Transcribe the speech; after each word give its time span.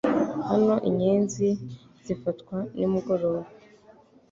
Hano 0.49 0.75
inyenzi 0.89 1.47
zifatwa 2.05 2.57
nimugoroba; 2.77 3.43